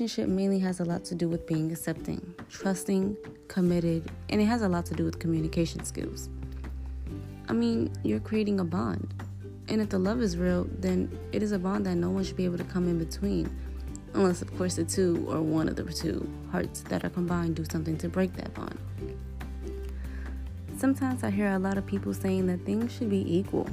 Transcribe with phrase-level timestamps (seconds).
[0.00, 3.16] relationship mainly has a lot to do with being accepting, trusting,
[3.48, 6.28] committed, and it has a lot to do with communication skills.
[7.48, 9.14] I mean, you're creating a bond.
[9.68, 12.36] And if the love is real, then it is a bond that no one should
[12.36, 13.48] be able to come in between.
[14.12, 17.64] Unless, of course, the two or one of the two hearts that are combined do
[17.64, 18.78] something to break that bond.
[20.76, 23.66] Sometimes I hear a lot of people saying that things should be equal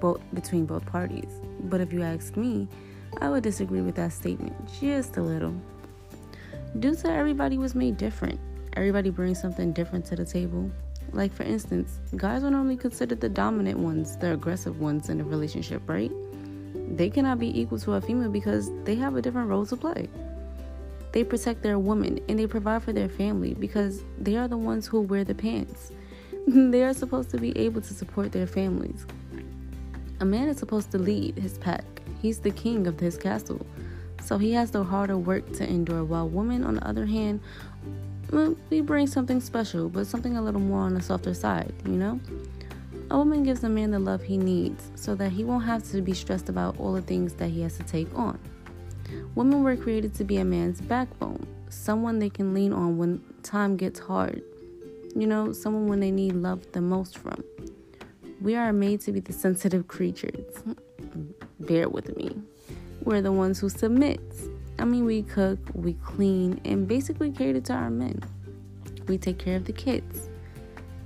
[0.00, 1.32] both between both parties.
[1.64, 2.66] But if you ask me,
[3.18, 5.54] I would disagree with that statement just a little.
[6.78, 8.38] Due to everybody was made different,
[8.74, 10.70] everybody brings something different to the table.
[11.12, 15.24] Like, for instance, guys are normally considered the dominant ones, the aggressive ones in a
[15.24, 16.12] relationship, right?
[16.96, 20.08] They cannot be equal to a female because they have a different role to play.
[21.12, 24.86] They protect their woman and they provide for their family because they are the ones
[24.86, 25.90] who wear the pants.
[26.46, 29.06] they are supposed to be able to support their families.
[30.20, 31.84] A man is supposed to lead his pack,
[32.20, 33.66] he's the king of his castle.
[34.22, 37.40] So he has the harder work to endure, while women, on the other hand,
[38.70, 42.20] we bring something special, but something a little more on the softer side, you know?
[43.10, 46.00] A woman gives a man the love he needs so that he won't have to
[46.00, 48.38] be stressed about all the things that he has to take on.
[49.34, 53.76] Women were created to be a man's backbone, someone they can lean on when time
[53.76, 54.42] gets hard,
[55.16, 57.42] you know, someone when they need love the most from.
[58.40, 60.62] We are made to be the sensitive creatures.
[61.70, 62.34] Bear with me.
[63.04, 64.20] We're the ones who submit
[64.80, 68.20] I mean, we cook, we clean, and basically cater to our men.
[69.06, 70.28] We take care of the kids.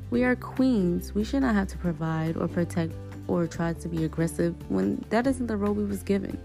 [0.08, 1.14] We are queens.
[1.14, 2.94] We should not have to provide or protect
[3.28, 6.38] or try to be aggressive when that isn't the role we was given.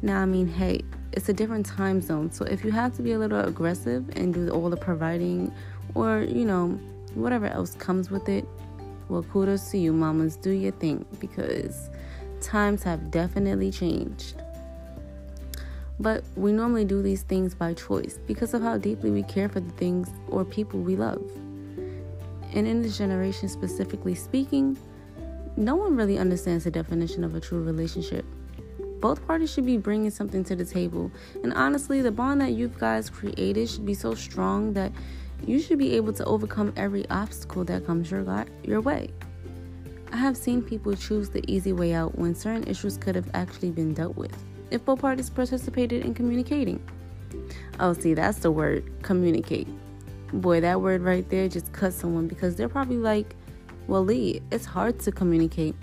[0.00, 2.30] Now, I mean, hey, it's a different time zone.
[2.30, 5.52] So if you have to be a little aggressive and do all the providing
[5.96, 6.78] or, you know,
[7.14, 8.46] whatever else comes with it,
[9.08, 10.36] well, kudos to you, mamas.
[10.36, 11.90] Do your thing because
[12.44, 14.34] times have definitely changed.
[16.00, 19.60] But we normally do these things by choice because of how deeply we care for
[19.60, 21.22] the things or people we love.
[22.52, 24.76] And in this generation, specifically speaking,
[25.56, 28.24] no one really understands the definition of a true relationship.
[29.00, 31.10] Both parties should be bringing something to the table.
[31.42, 34.92] And honestly, the bond that you guys created should be so strong that
[35.46, 39.10] you should be able to overcome every obstacle that comes your, your way.
[40.24, 43.92] Have seen people choose the easy way out when certain issues could have actually been
[43.92, 44.34] dealt with
[44.70, 46.82] if both parties participated in communicating.
[47.78, 49.68] Oh, see, that's the word communicate.
[50.32, 53.36] Boy, that word right there just cuts someone because they're probably like,
[53.86, 55.74] well, Lee, it's hard to communicate.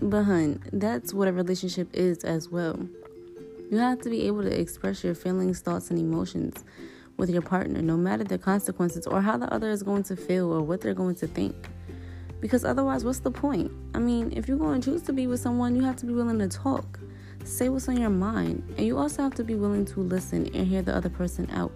[0.00, 2.80] But, hun, that's what a relationship is as well.
[3.70, 6.64] You have to be able to express your feelings, thoughts, and emotions
[7.18, 10.50] with your partner, no matter the consequences or how the other is going to feel
[10.50, 11.54] or what they're going to think.
[12.40, 13.72] Because otherwise, what's the point?
[13.94, 16.12] I mean, if you're going to choose to be with someone, you have to be
[16.12, 16.98] willing to talk.
[17.44, 20.66] Say what's on your mind, and you also have to be willing to listen and
[20.66, 21.72] hear the other person out.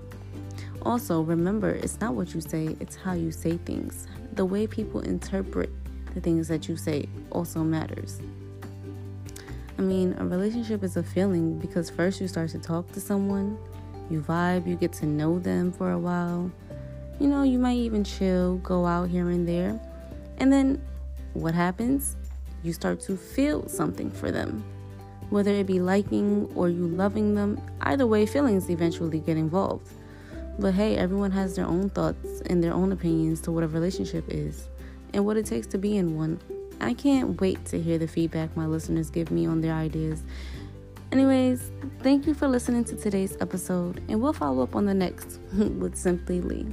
[0.82, 4.06] Also, remember, it's not what you say, it's how you say things.
[4.32, 5.70] The way people interpret
[6.14, 8.20] the things that you say also matters.
[9.78, 13.58] I mean, a relationship is a feeling because first you start to talk to someone,
[14.10, 16.50] you vibe, you get to know them for a while.
[17.18, 19.78] You know, you might even chill, go out here and there.
[20.40, 20.82] And then
[21.34, 22.16] what happens?
[22.62, 24.64] You start to feel something for them
[25.30, 27.60] whether it be liking or you loving them.
[27.80, 29.88] Either way, feelings eventually get involved.
[30.58, 34.24] But hey, everyone has their own thoughts and their own opinions to what a relationship
[34.28, 34.68] is
[35.14, 36.40] and what it takes to be in one.
[36.80, 40.22] I can't wait to hear the feedback my listeners give me on their ideas.
[41.12, 45.40] Anyways, thank you for listening to today's episode, and we'll follow up on the next
[45.52, 46.66] with Simply Lee.